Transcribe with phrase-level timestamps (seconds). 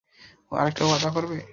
[0.51, 1.37] আরেকটা ওয়াদা করবে?